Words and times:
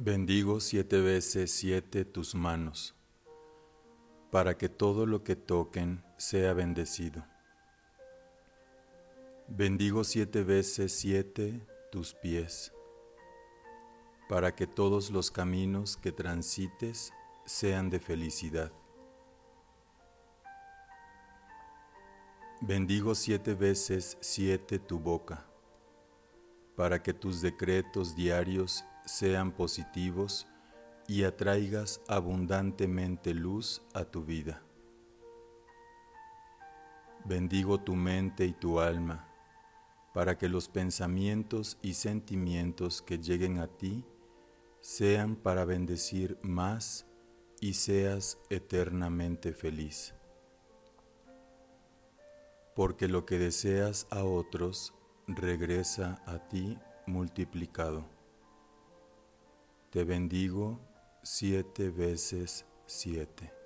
Bendigo 0.00 0.60
siete 0.60 1.00
veces 1.00 1.50
siete 1.50 2.04
tus 2.04 2.36
manos, 2.36 2.94
para 4.30 4.56
que 4.56 4.68
todo 4.68 5.06
lo 5.06 5.24
que 5.24 5.34
toquen 5.34 6.04
sea 6.16 6.52
bendecido. 6.52 7.26
Bendigo 9.48 10.04
siete 10.04 10.44
veces 10.44 10.92
siete 10.92 11.66
tus 11.90 12.14
pies, 12.14 12.72
para 14.28 14.54
que 14.54 14.68
todos 14.68 15.10
los 15.10 15.32
caminos 15.32 15.96
que 15.96 16.12
transites 16.12 17.12
sean 17.44 17.90
de 17.90 17.98
felicidad. 17.98 18.70
Bendigo 22.60 23.16
siete 23.16 23.54
veces 23.54 24.16
siete 24.20 24.78
tu 24.78 25.00
boca, 25.00 25.44
para 26.76 27.02
que 27.02 27.12
tus 27.12 27.42
decretos 27.42 28.14
diarios 28.14 28.84
sean 29.08 29.52
positivos 29.52 30.46
y 31.06 31.24
atraigas 31.24 32.02
abundantemente 32.06 33.32
luz 33.32 33.82
a 33.94 34.04
tu 34.04 34.22
vida. 34.22 34.62
Bendigo 37.24 37.80
tu 37.80 37.94
mente 37.94 38.44
y 38.44 38.52
tu 38.52 38.80
alma 38.80 39.26
para 40.12 40.36
que 40.36 40.48
los 40.48 40.68
pensamientos 40.68 41.78
y 41.80 41.94
sentimientos 41.94 43.02
que 43.02 43.18
lleguen 43.18 43.58
a 43.58 43.66
ti 43.66 44.04
sean 44.80 45.36
para 45.36 45.64
bendecir 45.64 46.38
más 46.42 47.06
y 47.60 47.74
seas 47.74 48.38
eternamente 48.50 49.52
feliz. 49.52 50.14
Porque 52.74 53.08
lo 53.08 53.26
que 53.26 53.38
deseas 53.38 54.06
a 54.10 54.24
otros 54.24 54.94
regresa 55.26 56.22
a 56.26 56.48
ti 56.48 56.78
multiplicado. 57.06 58.17
Te 59.90 60.04
bendigo 60.04 60.78
siete 61.22 61.88
veces 61.88 62.66
siete. 62.86 63.57